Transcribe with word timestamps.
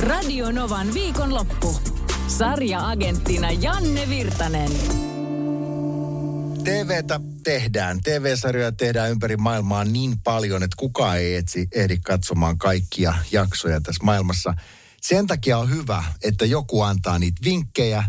Radio 0.00 0.50
Novan 0.52 0.94
viikonloppu. 0.94 1.80
Sarja-agenttina 2.28 3.50
Janne 3.50 4.08
Virtanen. 4.08 4.70
TVtä 6.64 7.20
tehdään. 7.44 8.00
TV-sarjoja 8.02 8.72
tehdään 8.72 9.10
ympäri 9.10 9.36
maailmaa 9.36 9.84
niin 9.84 10.20
paljon, 10.20 10.62
että 10.62 10.76
kukaan 10.76 11.18
ei 11.18 11.34
etsi, 11.34 11.68
ehdi 11.74 11.98
katsomaan 11.98 12.58
kaikkia 12.58 13.14
jaksoja 13.32 13.80
tässä 13.80 14.04
maailmassa. 14.04 14.54
Sen 15.02 15.26
takia 15.26 15.58
on 15.58 15.70
hyvä, 15.70 16.04
että 16.24 16.44
joku 16.44 16.82
antaa 16.82 17.18
niitä 17.18 17.40
vinkkejä 17.44 18.04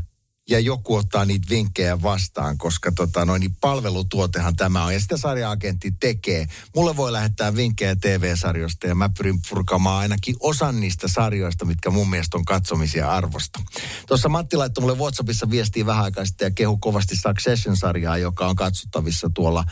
ja 0.51 0.59
joku 0.59 0.95
ottaa 0.95 1.25
niitä 1.25 1.49
vinkkejä 1.49 2.01
vastaan, 2.01 2.57
koska 2.57 2.91
tota, 2.91 3.25
noin, 3.25 3.39
niin 3.39 3.55
palvelutuotehan 3.61 4.55
tämä 4.55 4.85
on. 4.85 4.93
Ja 4.93 4.99
sitä 4.99 5.17
sarja-agentti 5.17 5.91
tekee. 5.99 6.47
Mulle 6.75 6.97
voi 6.97 7.11
lähettää 7.11 7.55
vinkkejä 7.55 7.95
TV-sarjoista 7.95 8.87
ja 8.87 8.95
mä 8.95 9.09
pyrin 9.17 9.39
purkamaan 9.49 9.99
ainakin 9.99 10.35
osan 10.39 10.79
niistä 10.79 11.07
sarjoista, 11.07 11.65
mitkä 11.65 11.89
mun 11.89 12.09
mielestä 12.09 12.37
on 12.37 12.45
katsomisia 12.45 13.11
arvosta. 13.11 13.59
Tuossa 14.07 14.29
Matti 14.29 14.57
laittoi 14.57 14.81
mulle 14.81 14.97
WhatsAppissa 14.97 15.49
viestiä 15.49 15.85
vähän 15.85 16.03
aikaa 16.03 16.25
sitten 16.25 16.45
ja 16.45 16.51
kehu 16.51 16.77
kovasti 16.77 17.15
Succession-sarjaa, 17.15 18.17
joka 18.17 18.47
on 18.47 18.55
katsottavissa 18.55 19.29
tuolla 19.33 19.63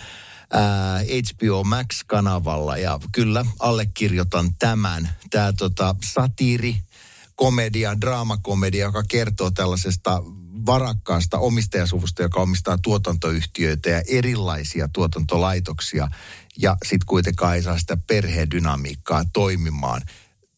ää, 0.53 0.99
HBO 0.99 1.64
Max-kanavalla. 1.64 2.77
Ja 2.77 2.99
kyllä 3.11 3.45
allekirjoitan 3.59 4.55
tämän. 4.59 5.09
Tämä 5.30 5.53
tota, 5.53 5.95
satiiri, 6.05 6.75
komedia, 7.36 8.02
draamakomedia, 8.02 8.86
joka 8.86 9.03
kertoo 9.08 9.52
tällaisesta 9.52 10.23
varakkaasta 10.65 11.38
omistajasuvusta, 11.38 12.21
joka 12.21 12.41
omistaa 12.41 12.77
tuotantoyhtiöitä 12.77 13.89
ja 13.89 14.02
erilaisia 14.07 14.89
tuotantolaitoksia. 14.93 16.07
Ja 16.57 16.77
sitten 16.85 17.05
kuitenkaan 17.05 17.55
ei 17.55 17.63
saa 17.63 17.79
sitä 17.79 17.97
perhedynamiikkaa 18.07 19.23
toimimaan 19.33 20.02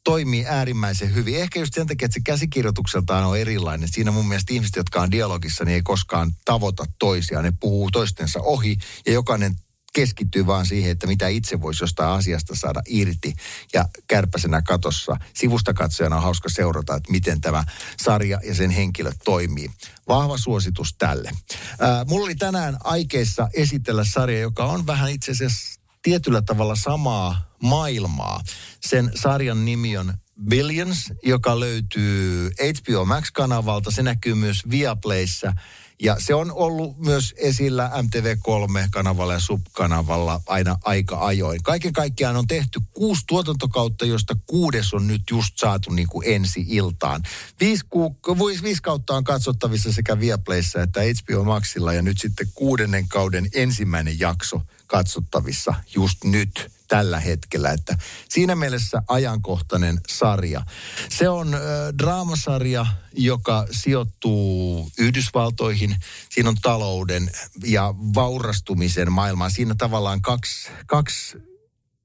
toimii 0.03 0.45
äärimmäisen 0.45 1.15
hyvin. 1.15 1.35
Ehkä 1.35 1.59
just 1.59 1.73
sen 1.73 1.87
takia, 1.87 2.05
että 2.05 2.13
se 2.13 2.21
käsikirjoitukseltaan 2.25 3.25
on 3.25 3.37
erilainen. 3.37 3.89
Siinä 3.91 4.11
mun 4.11 4.27
mielestä 4.27 4.53
ihmiset, 4.53 4.75
jotka 4.75 5.01
on 5.01 5.11
dialogissa, 5.11 5.65
niin 5.65 5.75
ei 5.75 5.81
koskaan 5.81 6.31
tavoita 6.45 6.85
toisiaan. 6.99 7.43
Ne 7.43 7.53
puhuu 7.59 7.91
toistensa 7.91 8.39
ohi 8.39 8.77
ja 9.05 9.13
jokainen 9.13 9.55
keskittyy 9.93 10.47
vaan 10.47 10.65
siihen, 10.65 10.91
että 10.91 11.07
mitä 11.07 11.27
itse 11.27 11.61
voisi 11.61 11.83
jostain 11.83 12.09
asiasta 12.09 12.55
saada 12.55 12.81
irti. 12.87 13.35
Ja 13.73 13.85
kärpäsenä 14.07 14.61
katossa 14.61 15.17
sivusta 15.33 15.73
katsojana 15.73 16.15
on 16.15 16.23
hauska 16.23 16.49
seurata, 16.49 16.95
että 16.95 17.11
miten 17.11 17.41
tämä 17.41 17.63
sarja 18.03 18.39
ja 18.43 18.55
sen 18.55 18.69
henkilö 18.69 19.11
toimii. 19.25 19.71
Vahva 20.07 20.37
suositus 20.37 20.95
tälle. 20.97 21.31
Ää, 21.79 22.05
mulla 22.05 22.25
oli 22.25 22.35
tänään 22.35 22.77
aikeissa 22.83 23.49
esitellä 23.53 24.03
sarja, 24.03 24.39
joka 24.39 24.65
on 24.65 24.87
vähän 24.87 25.11
itse 25.11 25.31
asiassa 25.31 25.79
tietyllä 26.01 26.41
tavalla 26.41 26.75
samaa 26.75 27.51
maailmaa. 27.63 28.41
Sen 28.79 29.11
sarjan 29.15 29.65
nimi 29.65 29.97
on 29.97 30.13
Billions, 30.49 31.13
joka 31.23 31.59
löytyy 31.59 32.49
HBO 32.49 33.05
Max-kanavalta. 33.05 33.91
Se 33.91 34.03
näkyy 34.03 34.33
myös 34.35 34.69
Viaplayssä 34.69 35.53
ja 36.01 36.15
se 36.19 36.35
on 36.35 36.51
ollut 36.51 36.97
myös 36.97 37.33
esillä 37.37 37.91
MTV3-kanavalla 37.93 39.33
ja 39.33 39.39
Sub-kanavalla 39.39 40.41
aina 40.45 40.77
aika 40.83 41.25
ajoin. 41.25 41.63
Kaiken 41.63 41.93
kaikkiaan 41.93 42.35
on 42.35 42.47
tehty 42.47 42.79
kuusi 42.93 43.21
tuotantokautta, 43.27 44.05
josta 44.05 44.35
kuudes 44.47 44.93
on 44.93 45.07
nyt 45.07 45.21
just 45.31 45.57
saatu 45.57 45.91
niin 45.91 46.07
kuin 46.07 46.27
ensi 46.27 46.65
iltaan. 46.67 47.23
Viisi, 47.59 47.85
ku, 47.89 48.17
viisi 48.63 48.81
kautta 48.81 49.15
on 49.15 49.23
katsottavissa 49.23 49.93
sekä 49.93 50.19
Viaplayssä 50.19 50.83
että 50.83 51.01
HBO 51.01 51.43
Maxilla 51.43 51.93
ja 51.93 52.01
nyt 52.01 52.17
sitten 52.17 52.47
kuudennen 52.53 53.07
kauden 53.07 53.47
ensimmäinen 53.53 54.19
jakso 54.19 54.61
katsottavissa 54.87 55.73
just 55.95 56.23
nyt 56.23 56.71
tällä 56.91 57.19
hetkellä. 57.19 57.71
Että 57.71 57.97
siinä 58.29 58.55
mielessä 58.55 59.01
ajankohtainen 59.07 60.01
sarja. 60.09 60.61
Se 61.09 61.29
on 61.29 61.53
äh, 61.53 61.61
draamasarja, 61.97 62.85
joka 63.13 63.67
sijoittuu 63.71 64.91
Yhdysvaltoihin. 64.97 65.95
Siinä 66.29 66.49
on 66.49 66.57
talouden 66.61 67.31
ja 67.65 67.93
vaurastumisen 68.15 69.11
maailmaa. 69.11 69.49
Siinä 69.49 69.75
tavallaan 69.77 70.21
kaksi, 70.21 70.69
kaksi 70.87 71.37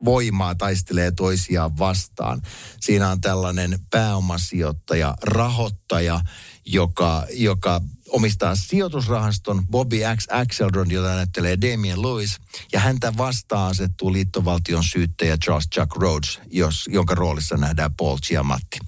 voimaa 0.04 0.54
taistelee 0.54 1.10
toisiaan 1.10 1.78
vastaan. 1.78 2.42
Siinä 2.80 3.10
on 3.10 3.20
tällainen 3.20 3.78
pääomasijoittaja, 3.90 5.14
rahoittaja, 5.22 6.20
joka, 6.66 7.26
joka 7.30 7.80
omistaa 8.08 8.54
sijoitusrahaston 8.54 9.66
Bobby 9.66 9.96
X. 10.16 10.26
Axeldron, 10.30 10.90
jota 10.90 11.14
näyttelee 11.14 11.60
Damien 11.60 12.02
Lewis, 12.02 12.36
ja 12.72 12.80
häntä 12.80 13.12
vastaan 13.16 13.70
asettuu 13.70 14.12
liittovaltion 14.12 14.84
syyttäjä 14.84 15.36
Charles 15.36 15.68
Chuck 15.74 15.96
Rhodes, 15.96 16.40
jos, 16.50 16.84
jonka 16.88 17.14
roolissa 17.14 17.56
nähdään 17.56 17.94
Paul 17.94 18.18
Giamatti. 18.28 18.78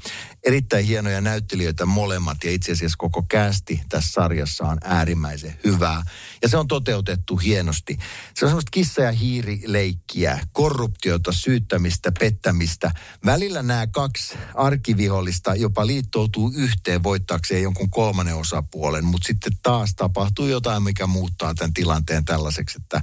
Erittäin 0.44 0.86
hienoja 0.86 1.20
näyttelijöitä 1.20 1.86
molemmat 1.86 2.44
ja 2.44 2.50
itse 2.50 2.72
asiassa 2.72 2.96
koko 2.98 3.22
kästi 3.22 3.80
tässä 3.88 4.12
sarjassa 4.12 4.64
on 4.64 4.78
äärimmäisen 4.84 5.58
hyvää. 5.64 6.02
Ja 6.42 6.48
se 6.48 6.56
on 6.56 6.68
toteutettu 6.68 7.36
hienosti. 7.36 7.98
Se 8.34 8.44
on 8.44 8.48
semmoista 8.48 8.70
kissa- 8.70 9.02
ja 9.02 9.12
hiirileikkiä, 9.12 10.40
korruptiota, 10.52 11.32
syyttämistä, 11.32 12.12
pettämistä. 12.18 12.90
Välillä 13.24 13.62
nämä 13.62 13.86
kaksi 13.86 14.34
arkivihollista 14.54 15.54
jopa 15.54 15.86
liittoutuu 15.86 16.52
yhteen 16.56 17.02
voittaakseen 17.02 17.62
jonkun 17.62 17.90
kolmannen 17.90 18.36
osapuolen, 18.36 19.04
mutta 19.04 19.26
sitten 19.26 19.52
taas 19.62 19.94
tapahtuu 19.94 20.46
jotain, 20.46 20.82
mikä 20.82 21.06
muuttaa 21.06 21.54
tämän 21.54 21.74
tilanteen 21.74 22.24
tällaiseksi, 22.24 22.78
että 22.82 23.02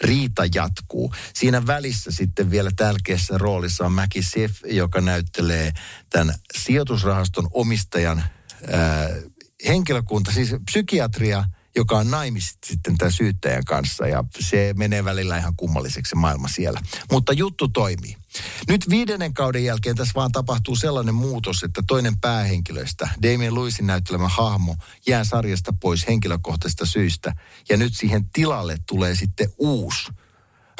riita 0.00 0.42
jatkuu. 0.54 1.14
Siinä 1.34 1.66
välissä 1.66 2.10
sitten 2.10 2.50
vielä 2.50 2.70
tärkeässä 2.76 3.38
roolissa 3.38 3.86
on 3.86 3.92
Mäki 3.92 4.22
Sif, 4.22 4.60
joka 4.64 5.00
näyttelee 5.00 5.72
tämän 6.10 6.34
sijoitusrahaston 6.76 7.48
omistajan 7.52 8.24
ää, 8.72 9.08
henkilökunta, 9.66 10.32
siis 10.32 10.54
psykiatria, 10.64 11.44
joka 11.76 11.98
on 11.98 12.10
naimis 12.10 12.58
sitten 12.66 12.96
tämän 12.98 13.12
syyttäjän 13.12 13.64
kanssa 13.64 14.06
ja 14.06 14.24
se 14.40 14.74
menee 14.76 15.04
välillä 15.04 15.38
ihan 15.38 15.56
kummalliseksi 15.56 16.10
se 16.10 16.16
maailma 16.16 16.48
siellä. 16.48 16.80
Mutta 17.12 17.32
juttu 17.32 17.68
toimii. 17.68 18.16
Nyt 18.68 18.90
viidennen 18.90 19.34
kauden 19.34 19.64
jälkeen 19.64 19.96
tässä 19.96 20.12
vaan 20.14 20.32
tapahtuu 20.32 20.76
sellainen 20.76 21.14
muutos, 21.14 21.62
että 21.62 21.82
toinen 21.86 22.18
päähenkilöistä, 22.20 23.08
Damien 23.22 23.54
Lewisin 23.54 23.86
näyttelemä 23.86 24.28
hahmo, 24.28 24.76
jää 25.06 25.24
sarjasta 25.24 25.72
pois 25.80 26.06
henkilökohtaisista 26.08 26.86
syistä. 26.86 27.34
Ja 27.68 27.76
nyt 27.76 27.94
siihen 27.94 28.30
tilalle 28.30 28.76
tulee 28.86 29.14
sitten 29.14 29.48
uusi 29.58 30.12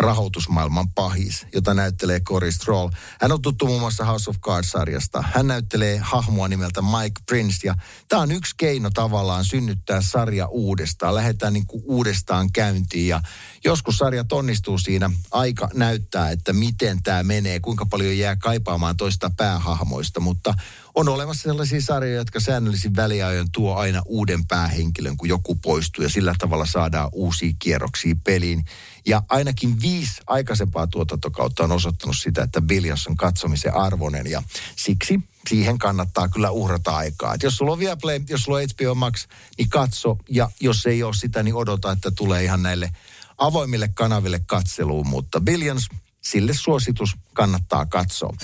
rahoitusmaailman 0.00 0.90
pahis, 0.90 1.46
jota 1.54 1.74
näyttelee 1.74 2.20
Cory 2.20 2.52
Stroll. 2.52 2.90
Hän 3.20 3.32
on 3.32 3.42
tuttu 3.42 3.66
muun 3.66 3.80
muassa 3.80 4.04
House 4.04 4.30
of 4.30 4.36
Cards-sarjasta. 4.40 5.24
Hän 5.34 5.46
näyttelee 5.46 5.98
hahmoa 5.98 6.48
nimeltä 6.48 6.82
Mike 6.82 7.20
Prince 7.26 7.66
ja 7.66 7.74
tämä 8.08 8.22
on 8.22 8.32
yksi 8.32 8.54
keino 8.56 8.90
tavallaan 8.90 9.44
synnyttää 9.44 10.00
sarja 10.02 10.46
uudestaan. 10.46 11.14
Lähdetään 11.14 11.52
niin 11.52 11.66
kuin 11.66 11.82
uudestaan 11.86 12.52
käyntiin 12.52 13.08
ja 13.08 13.20
joskus 13.64 13.98
sarjat 13.98 14.32
onnistuu 14.32 14.78
siinä. 14.78 15.10
Aika 15.30 15.68
näyttää, 15.74 16.30
että 16.30 16.52
miten 16.52 17.02
tämä 17.02 17.22
menee, 17.22 17.60
kuinka 17.60 17.86
paljon 17.86 18.18
jää 18.18 18.36
kaipaamaan 18.36 18.96
toista 18.96 19.30
päähahmoista, 19.36 20.20
mutta 20.20 20.54
on 20.96 21.08
olemassa 21.08 21.42
sellaisia 21.42 21.80
sarjoja, 21.80 22.16
jotka 22.16 22.40
säännöllisin 22.40 22.96
väliajoin 22.96 23.50
tuo 23.52 23.74
aina 23.74 24.02
uuden 24.06 24.46
päähenkilön, 24.46 25.16
kun 25.16 25.28
joku 25.28 25.54
poistuu 25.54 26.04
ja 26.04 26.10
sillä 26.10 26.34
tavalla 26.38 26.66
saadaan 26.66 27.08
uusia 27.12 27.52
kierroksia 27.58 28.14
peliin. 28.24 28.64
Ja 29.06 29.22
ainakin 29.28 29.82
viisi 29.82 30.20
aikaisempaa 30.26 30.86
tuotantokautta 30.86 31.64
on 31.64 31.72
osoittanut 31.72 32.16
sitä, 32.16 32.42
että 32.42 32.60
Billions 32.60 33.06
on 33.06 33.16
katsomisen 33.16 33.74
arvoinen 33.74 34.26
ja 34.26 34.42
siksi 34.76 35.20
siihen 35.48 35.78
kannattaa 35.78 36.28
kyllä 36.28 36.50
uhrata 36.50 36.96
aikaa. 36.96 37.34
Et 37.34 37.42
jos 37.42 37.56
sulla 37.56 37.72
on 37.72 37.78
Viaplay, 37.78 38.20
jos 38.28 38.42
sulla 38.42 38.58
on 38.58 38.64
HBO 38.64 38.94
Max, 38.94 39.26
niin 39.58 39.68
katso 39.68 40.18
ja 40.30 40.50
jos 40.60 40.86
ei 40.86 41.02
ole 41.02 41.14
sitä, 41.14 41.42
niin 41.42 41.54
odota, 41.54 41.92
että 41.92 42.10
tulee 42.10 42.44
ihan 42.44 42.62
näille 42.62 42.90
avoimille 43.38 43.88
kanaville 43.94 44.40
katseluun, 44.46 45.06
mutta 45.06 45.40
Billions, 45.40 45.88
sille 46.20 46.54
suositus 46.54 47.16
kannattaa 47.32 47.86
katsoa. 47.86 48.34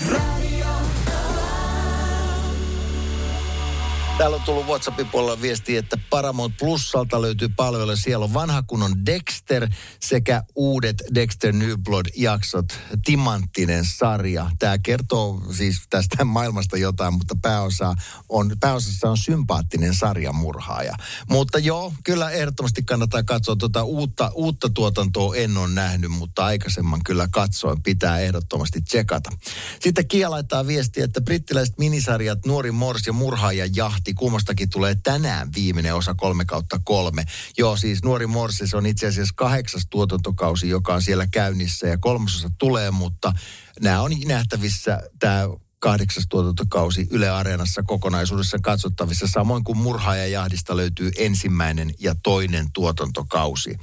Täällä 4.17 4.35
on 4.35 4.41
tullut 4.41 4.65
WhatsAppin 4.65 5.07
puolella 5.07 5.41
viesti, 5.41 5.77
että 5.77 5.97
Paramount 6.09 6.57
Plusalta 6.57 7.21
löytyy 7.21 7.49
palvelu. 7.55 7.95
Siellä 7.95 8.23
on 8.23 8.33
vanha 8.33 8.61
kunnon 8.61 9.05
Dexter 9.05 9.69
sekä 9.99 10.43
uudet 10.55 11.03
Dexter 11.15 11.53
New 11.53 11.73
Blood-jaksot. 11.83 12.79
Timanttinen 13.05 13.85
sarja. 13.85 14.51
Tämä 14.59 14.77
kertoo 14.77 15.41
siis 15.51 15.81
tästä 15.89 16.25
maailmasta 16.35 16.77
jotain, 16.77 17.13
mutta 17.13 17.35
pääosa 17.41 17.95
on, 18.29 18.55
pääosassa 18.59 19.09
on 19.09 19.17
sympaattinen 19.17 19.95
sarjamurhaaja. 19.95 20.95
Mutta 21.29 21.59
joo, 21.59 21.93
kyllä 22.03 22.31
ehdottomasti 22.31 22.83
kannattaa 22.83 23.23
katsoa 23.23 23.55
tuota 23.55 23.83
uutta, 23.83 24.31
uutta 24.35 24.69
tuotantoa 24.69 25.35
en 25.35 25.57
ole 25.57 25.69
nähnyt, 25.69 26.11
mutta 26.11 26.45
aikaisemman 26.45 27.01
kyllä 27.05 27.27
katsoin. 27.31 27.83
Pitää 27.83 28.19
ehdottomasti 28.19 28.81
tsekata. 28.81 29.29
Sitten 29.81 30.07
Kia 30.07 30.31
laittaa 30.31 30.67
viestiä, 30.67 31.05
että 31.05 31.21
brittiläiset 31.21 31.77
minisarjat 31.77 32.45
Nuori 32.45 32.71
Mors 32.71 33.07
ja 33.07 33.13
Murhaaja 33.13 33.65
Jahti 33.75 34.02
kummastakin 34.13 34.69
tulee 34.69 34.95
tänään 35.03 35.49
viimeinen 35.55 35.95
osa 35.95 36.13
kolme 36.13 36.45
kautta 36.45 36.79
kolme. 36.83 37.25
Joo, 37.57 37.77
siis 37.77 38.03
Nuori 38.03 38.27
Morses 38.27 38.73
on 38.73 38.85
itse 38.85 39.07
asiassa 39.07 39.33
kahdeksas 39.37 39.83
tuotantokausi, 39.89 40.69
joka 40.69 40.93
on 40.93 41.01
siellä 41.01 41.27
käynnissä 41.27 41.87
ja 41.87 41.97
kolmasosa 41.97 42.51
tulee, 42.59 42.91
mutta 42.91 43.33
nämä 43.81 44.01
on 44.01 44.11
nähtävissä 44.25 45.01
tämä 45.19 45.47
kahdeksas 45.79 46.23
tuotantokausi 46.29 47.07
Yle 47.11 47.29
Areenassa 47.29 47.83
kokonaisuudessa 47.83 48.57
katsottavissa, 48.61 49.27
samoin 49.27 49.63
kuin 49.63 49.77
Murhaaja 49.77 50.27
Jahdista 50.27 50.77
löytyy 50.77 51.11
ensimmäinen 51.17 51.93
ja 51.99 52.15
toinen 52.23 52.71
tuotantokausi. 52.73 53.77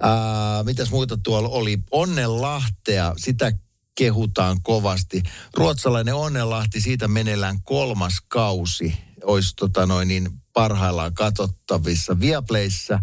Ää, 0.00 0.62
mitäs 0.64 0.90
muita 0.90 1.18
tuolla 1.22 1.48
oli? 1.48 1.78
Onnenlahtea, 1.90 3.14
sitä 3.16 3.52
kehutaan 3.94 4.62
kovasti. 4.62 5.22
Ruotsalainen 5.54 6.14
Onnenlahti, 6.14 6.80
siitä 6.80 7.08
meneillään 7.08 7.62
kolmas 7.62 8.12
kausi 8.28 8.94
olisi 9.24 9.56
tota 9.56 9.86
noin, 9.86 10.08
niin 10.08 10.30
parhaillaan 10.52 11.14
katsottavissa 11.14 12.20
Viaplayssä. 12.20 13.00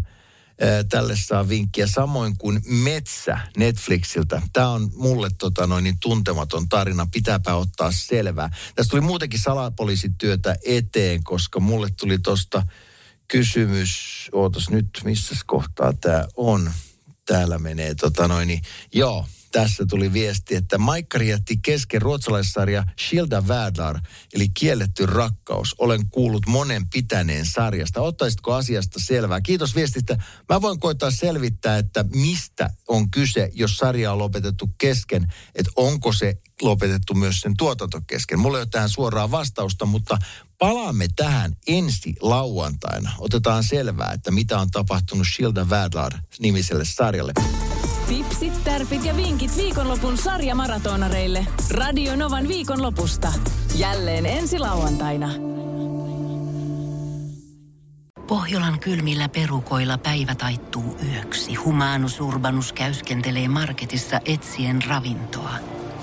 Tälle 0.88 1.16
saa 1.16 1.48
vinkkiä 1.48 1.86
samoin 1.86 2.36
kuin 2.38 2.62
Metsä 2.66 3.38
Netflixiltä. 3.56 4.42
Tämä 4.52 4.68
on 4.68 4.90
mulle 4.94 5.28
tota 5.38 5.66
noin, 5.66 5.84
niin 5.84 5.98
tuntematon 5.98 6.68
tarina. 6.68 7.06
Pitääpä 7.12 7.54
ottaa 7.54 7.92
selvää. 7.92 8.50
Tässä 8.74 8.90
tuli 8.90 9.00
muutenkin 9.00 9.40
salapoliisityötä 9.40 10.56
eteen, 10.64 11.24
koska 11.24 11.60
mulle 11.60 11.88
tuli 12.00 12.18
tuosta 12.18 12.62
kysymys. 13.28 13.92
Ootas 14.32 14.70
nyt, 14.70 14.88
missä 15.04 15.34
kohtaa 15.46 15.92
tämä 15.92 16.24
on. 16.36 16.70
Täällä 17.26 17.58
menee 17.58 17.94
tota 17.94 18.28
noin, 18.28 18.48
niin, 18.48 18.60
joo, 18.94 19.26
tässä 19.52 19.86
tuli 19.86 20.12
viesti, 20.12 20.54
että 20.54 20.78
Maikkari 20.78 21.28
jätti 21.28 21.56
kesken 21.62 22.02
ruotsalaissarja 22.02 22.84
Shilda 23.08 23.48
Värdar, 23.48 24.00
eli 24.34 24.48
Kielletty 24.48 25.06
rakkaus. 25.06 25.74
Olen 25.78 26.08
kuullut 26.10 26.46
monen 26.46 26.88
pitäneen 26.88 27.46
sarjasta. 27.46 28.00
Ottaisitko 28.00 28.54
asiasta 28.54 29.00
selvää? 29.04 29.40
Kiitos 29.40 29.74
viestistä. 29.74 30.16
Mä 30.48 30.62
voin 30.62 30.80
koittaa 30.80 31.10
selvittää, 31.10 31.78
että 31.78 32.04
mistä 32.14 32.70
on 32.88 33.10
kyse, 33.10 33.50
jos 33.52 33.76
sarja 33.76 34.12
on 34.12 34.18
lopetettu 34.18 34.70
kesken. 34.78 35.32
Että 35.54 35.72
onko 35.76 36.12
se 36.12 36.36
lopetettu 36.62 37.14
myös 37.14 37.40
sen 37.40 37.56
tuotanto 37.58 38.00
kesken. 38.06 38.38
Mulla 38.38 38.58
ei 38.58 38.62
ole 38.62 38.68
tähän 38.70 38.90
suoraa 38.90 39.30
vastausta, 39.30 39.86
mutta 39.86 40.18
palaamme 40.62 41.06
tähän 41.16 41.56
ensi 41.66 42.14
lauantaina. 42.20 43.10
Otetaan 43.18 43.64
selvää, 43.64 44.12
että 44.12 44.30
mitä 44.30 44.58
on 44.58 44.70
tapahtunut 44.70 45.26
Shilda 45.36 45.70
Värdar 45.70 46.12
nimiselle 46.38 46.84
sarjalle. 46.86 47.32
Tipsit, 48.08 48.64
tärpit 48.64 49.04
ja 49.04 49.16
vinkit 49.16 49.56
viikonlopun 49.56 50.18
sarjamaratonareille. 50.18 51.46
Radio 51.70 52.16
Novan 52.16 52.48
viikonlopusta. 52.48 53.32
Jälleen 53.74 54.26
ensi 54.26 54.58
lauantaina. 54.58 55.28
Pohjolan 58.26 58.80
kylmillä 58.80 59.28
perukoilla 59.28 59.98
päivä 59.98 60.34
taittuu 60.34 60.96
yöksi. 61.12 61.54
Humanus 61.54 62.20
Urbanus 62.20 62.72
käyskentelee 62.72 63.48
marketissa 63.48 64.20
etsien 64.24 64.82
ravintoa. 64.88 65.54